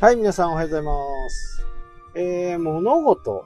[0.00, 1.66] はい、皆さんおはようございます。
[2.14, 3.44] えー、物事を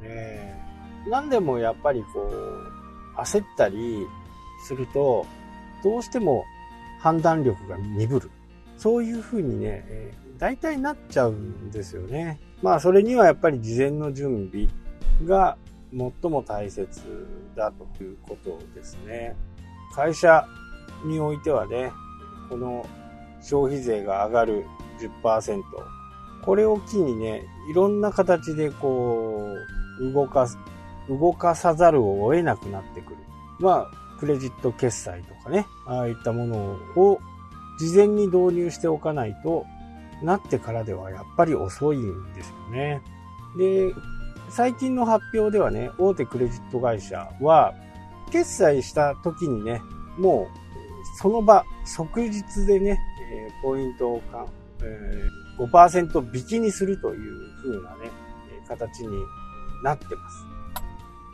[0.00, 0.64] ね、
[1.08, 4.06] 何でもやっぱりこう、焦ったり
[4.64, 5.26] すると、
[5.82, 6.44] どうしても
[7.00, 8.30] 判断力が鈍る。
[8.76, 12.40] そういう風にね、えー大体なっちゃうんですよね。
[12.62, 14.66] まあ、それにはやっぱり事前の準備
[15.24, 15.56] が
[15.92, 17.00] 最も大切
[17.54, 19.36] だということですね。
[19.94, 20.44] 会社
[21.04, 21.92] においてはね、
[22.48, 22.84] この
[23.40, 24.64] 消費税が上がる
[24.98, 25.62] 10%。
[26.44, 29.54] これを機にね、いろんな形でこ
[30.00, 30.58] う、動かす、
[31.08, 33.16] 動かさざるを得なくなってくる。
[33.60, 36.56] まあ、クレジット決済とかね、ああいったもの
[36.96, 37.20] を
[37.78, 39.66] 事前に導入しておかないと
[40.22, 43.02] なってからではやっぱり遅いんですよね。
[43.56, 43.92] で、
[44.48, 47.74] 最近の発表ではね、大手クレジット会社は、
[48.30, 49.82] 決済した時にね、
[50.18, 52.98] もう、その場、即日でね、
[53.62, 54.22] ポイントを、
[54.82, 58.10] え5%引きにするという風なね、
[58.68, 59.24] 形に
[59.84, 60.46] なってます。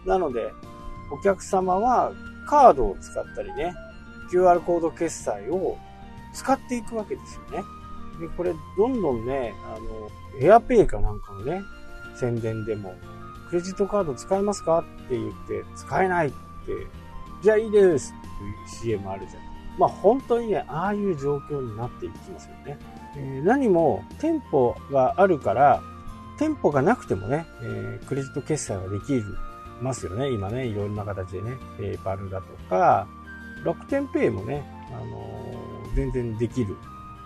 [0.06, 0.52] なので、
[1.10, 2.12] お客様は
[2.46, 3.74] カードを使ったりね、
[4.32, 5.78] QR コード決済を
[6.34, 7.64] 使っていくわけですよね。
[8.20, 10.08] で、これ、どんどんね、あの、
[10.40, 11.62] エアペイかなんかのね、
[12.18, 12.94] 宣伝でも、
[13.48, 14.80] クレジットカード使えますか？
[14.80, 16.36] って言って、使えないって、
[17.42, 18.20] じゃあいいですっ
[18.82, 19.42] ていう CM あるじゃん。
[19.78, 22.78] まあ本当にね、ああいう状況になっていきますよね。
[23.16, 25.82] え何も店舗があるから、
[26.38, 29.22] 店舗がなくてもね、えークレジット決済はでき
[29.80, 30.30] ますよね。
[30.30, 33.06] 今ね、いろんな形でね、ペーパルだとか、
[33.64, 36.76] 楽天ペイもね、あのー全然できる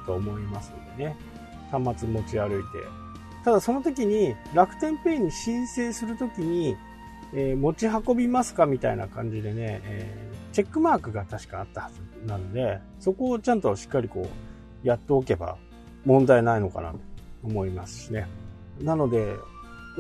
[0.07, 1.17] と思いますのでね、
[1.71, 2.67] 端末持ち歩いて。
[3.45, 6.77] ただその時に楽天ペイに申請するときに、
[7.35, 14.29] えー持ち運びますかみたいな感じでね、えーチェックマークが確かあったはずなので、そこをちゃんとしっかりこ
[14.85, 15.57] う、やっておけば
[16.05, 16.99] 問題ないのかなと
[17.43, 18.29] 思いますしね。
[18.81, 19.37] なので、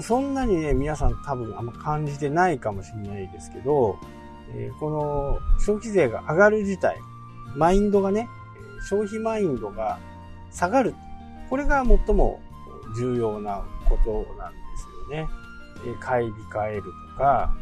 [0.01, 3.99] そんなにね、皆さん多分あんま感じてないかもしれないですけど、
[4.81, 6.99] この消費税が上がる自体、
[7.55, 8.29] マインドがね、
[8.89, 9.99] 消費マインドが
[10.51, 10.95] 下がる。
[11.51, 12.41] これが最も
[12.97, 15.29] 重要なことなんですよね。
[16.01, 17.55] 買い控えるとか、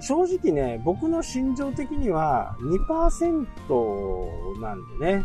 [0.00, 5.24] 正直ね、僕の心情的には2%なんでね、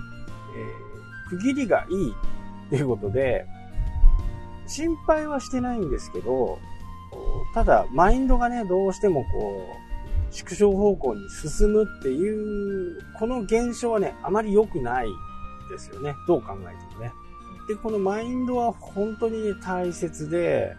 [0.56, 0.92] えー
[1.31, 2.14] 区切りがいい
[2.72, 3.46] っていうことで、
[4.66, 6.58] 心配はしてないんですけど、
[7.54, 9.68] ただ、マインドがね、どうしてもこ
[10.32, 15.10] う、縮小方向に進むっていう、この現象はね、あまり良くない
[15.70, 16.16] ですよね。
[16.30, 17.12] どう考えてもね。
[17.68, 20.74] で、このマインドは本当にね大切で、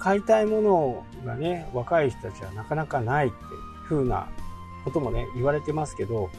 [0.00, 3.42] 買いたいものがね、若い人たちはなかなかないっていう
[3.88, 4.28] 風な
[4.84, 6.30] こともね、言われてますけど、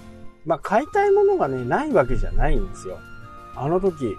[0.45, 2.97] まあ、買いたいものがね、ないわけじゃないんですよ。
[3.55, 4.15] あの時、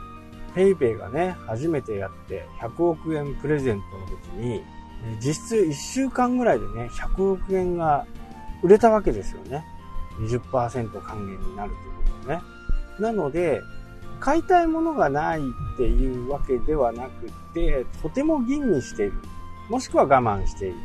[0.54, 4.62] ペイペイがね、初めてやって100億円プレゼントの時に、
[5.20, 8.06] 実質1週間ぐらいでね、100億円が
[8.62, 9.64] 売れたわけですよね。
[10.18, 12.42] 20%還元になるということでね。
[12.98, 13.60] なので、
[14.18, 15.42] 買いたいものがないっ
[15.78, 19.14] ていうわけではなくて、とても吟味している。
[19.70, 20.76] もしくは我慢している。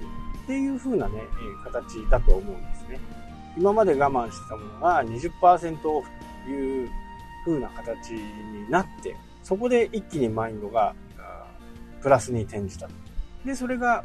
[0.44, 1.24] っていう風なね、
[1.64, 3.00] 形だと思うんですね。
[3.58, 6.10] 今まで我慢してたものが20%オフ
[6.46, 6.90] という
[7.46, 9.16] 風な形になって、
[9.46, 10.96] そこで一気にマインドが
[12.02, 12.94] プラスに転じたと。
[13.46, 14.04] で、それが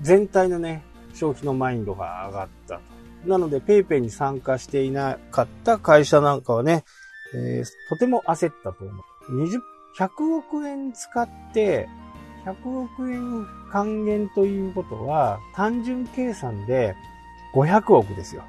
[0.00, 0.82] 全体のね、
[1.12, 2.80] 消費のマインドが上がったと。
[3.26, 6.84] なので、ペイペイに参加していなかった会社なんかはね、
[7.34, 9.44] えーとても焦ったと思う。
[9.44, 9.60] 20、
[9.98, 11.86] 100億円使って、
[12.46, 16.96] 100億円還元ということは、単純計算で
[17.54, 18.42] 500億ですよ。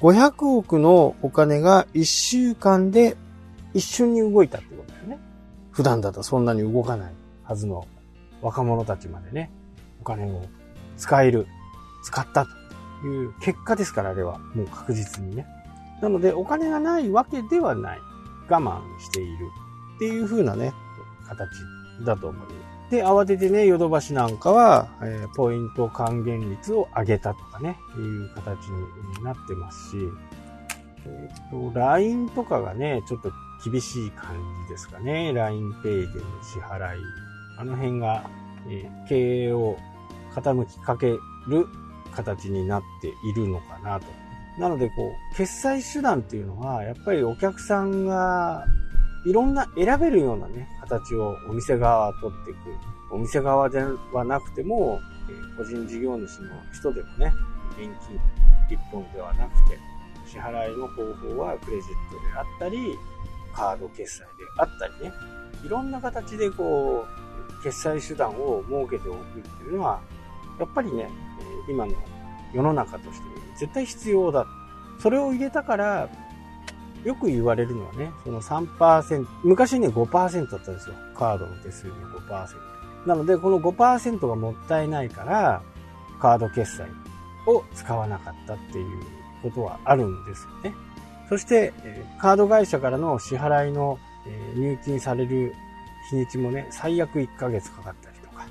[0.00, 3.16] 500億のお金が1週間で
[3.72, 5.27] 一瞬に動いたってことですよね。
[5.78, 7.12] 普段だとそんなに動かない
[7.44, 7.86] はずの
[8.42, 9.48] 若者たちまでね、
[10.00, 10.42] お金を
[10.96, 11.46] 使える、
[12.02, 12.46] 使った
[13.00, 14.38] という結果ですから、あれは。
[14.56, 15.46] もう確実にね。
[16.02, 17.98] なので、お金がないわけではない。
[18.48, 19.46] 我慢している。
[19.94, 20.72] っていう風なね、
[21.28, 21.48] 形
[22.04, 22.48] だと思いま
[22.88, 22.90] す。
[22.90, 28.66] で、慌ててね、ヨドバシなんかは、えーポイント還元率を上げたとかね、いう形
[29.16, 29.96] になってますし、
[31.06, 33.30] えっ、と、LINE とかがね、ちょっと
[33.64, 35.32] 厳しい感じですかね。
[35.34, 35.82] LINEPay
[36.12, 37.00] での支払い。
[37.58, 38.28] あの辺が、
[38.68, 39.76] えー経営を
[40.34, 41.08] 傾きかけ
[41.48, 41.66] る
[42.14, 44.06] 形になっているのかなと。
[44.58, 44.94] なので、こ
[45.32, 48.66] う、決済手段っていうのは、やっぱりお客さんが
[49.24, 52.58] いろんな選べるようなね、形をお店側は取っていく。
[53.10, 53.82] お店側で
[54.12, 55.00] はなくても、
[55.30, 57.32] え個人事業主の人でもね、
[57.72, 58.18] 現金
[58.68, 59.78] 一本ではなくて、
[60.26, 62.98] 支払いの方法はクレジットであったり、
[63.58, 64.26] カード決済で
[64.58, 65.12] あったりね、
[65.64, 67.04] いろんな形でこ
[67.60, 70.00] う、決済手段を設けておくっていうのは、
[70.60, 71.10] やっぱりね、
[71.68, 71.92] 今の
[72.54, 73.24] 世の中として
[73.58, 74.46] 絶対必要だ。
[75.00, 76.08] それを入れたから、
[77.04, 80.94] よく言われるのはね、その3%、昔ね5%だったんですよ。
[81.16, 81.92] カードの手数料
[82.28, 83.06] 5%。
[83.06, 85.62] なので、この5%がもったいないから、
[86.20, 86.88] カード決済
[87.46, 89.02] を使わなかったっていう
[89.42, 90.74] ことはあるんですよね。
[91.28, 91.72] そして、
[92.18, 93.98] カード会社からの支払いの
[94.56, 95.54] 入金される
[96.10, 98.46] 日にちもね、最悪1ヶ月かかったりとか。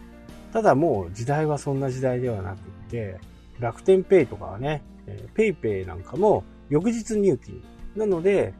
[0.53, 2.59] ただもう時代はそんな時代ではなくっ
[2.89, 3.19] て、
[3.59, 4.83] 楽天ペイとかはね、
[5.33, 7.63] ペイペイなんかも翌日入金。
[7.95, 8.53] なので、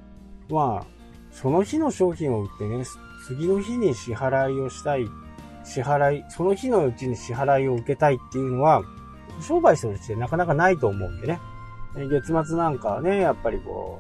[0.50, 0.86] まあ、
[1.32, 2.84] その日の商品を売ってね、
[3.28, 5.06] 次の日に支払いをしたい、
[5.64, 8.82] 支払い、その日のうちに支払いを受けたいっていうのは、
[9.42, 11.40] 商売するってなかなかないと思うんでね。
[12.06, 14.00] 月末なんかはね、やっぱりこ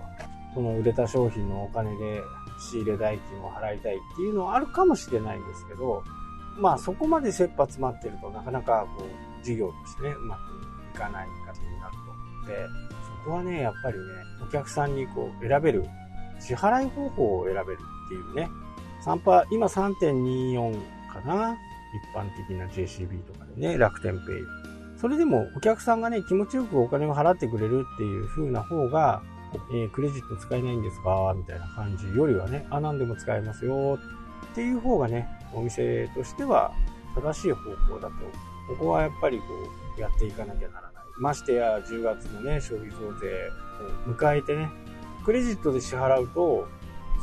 [0.52, 2.22] う、その売れた商品のお金で
[2.60, 6.04] 仕入れ代金を払いたいっていうのはあるかもしれないんですけど、
[6.60, 10.40] まあそこまで切羽詰まってるとなかなかこう、事業としてね、うまく
[10.96, 12.68] いかない形になると思って、
[13.24, 14.04] そこはね、やっぱりね、
[14.48, 15.86] お客さんにこう、選べる、
[16.40, 18.50] 支払い方法を選べるっていうね、
[19.06, 20.74] 3パ、今3.24
[21.14, 21.58] かな
[21.94, 29.22] 一般的な JCB とかでね、楽天ペイそれでもお客さんがね、気持ちよくお金を払ってくれるっていう風な方が、
[29.72, 31.34] えー、クレジット使えないんですか？
[31.38, 34.00] みたいな感じよりはね、あ、何でも使えますよ
[34.52, 36.74] っていう方がね、お店としては
[37.16, 37.62] 正しい方
[37.94, 38.14] 向だと、
[38.70, 39.44] ここはやっぱりこ
[39.98, 40.94] う、やっていかなきゃならない。
[41.20, 43.50] ましてや10月のね、消費増税
[44.10, 44.70] を迎えてね、
[45.24, 46.68] クレジットで支払うと、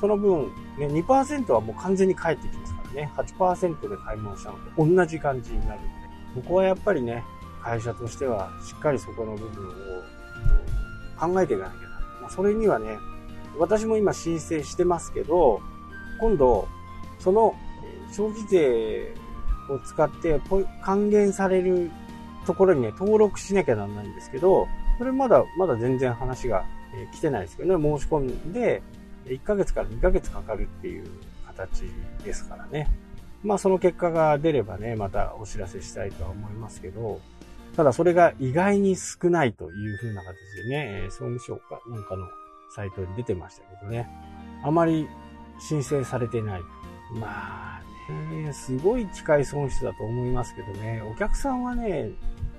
[0.00, 5.88] その分、ね、2%はもう完全に返ってきますからね、8%で買い物したのと同じ感じになるんで、
[6.37, 7.23] ここはやっぱりね、
[7.64, 9.72] 会社としてはしっかりそこの部分を
[11.19, 12.20] 考えていかなきゃならない。
[12.20, 12.99] まあ、それにはね、
[13.58, 15.61] 私も今申請してますけど、
[16.20, 16.69] 今度、
[17.19, 17.55] その
[18.14, 19.14] 消費税
[19.70, 20.40] を使って
[20.82, 21.90] 還元される
[22.46, 24.69] ところにね、登録しなきゃならないんですけど、
[24.99, 26.64] それまだ、まだ全然話が
[27.12, 28.82] 来てないですけどね、申し込んで、
[29.25, 31.06] 1ヶ月から2ヶ月かかるっていう
[31.46, 31.84] 形
[32.25, 32.90] ですからね。
[33.43, 37.20] まあその結果が出ればね、またお知らせしたいとは思いますけど、
[37.76, 40.37] ただそれが意外に少ないという風な形
[40.69, 42.26] でね、総務省かなんかの
[42.71, 44.09] サイトに出てましたけどね。
[44.62, 45.09] あまり
[45.59, 46.61] 申請されてない。
[47.19, 52.11] まあね、すごい機械損失だと思いますけどね、お客さんはね、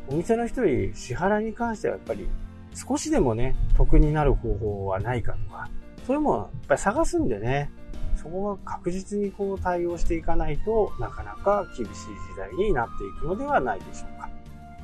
[0.07, 2.27] お店の人に支払いに関してはやっぱり
[2.73, 5.69] 少しでもね、得になる方法はないかとか、
[6.05, 7.71] それもやっぱり探すんでね、
[8.15, 14.29] そこが確実にこう対応していかないとなかなか厳しい時代になっていくのではないでしょうか。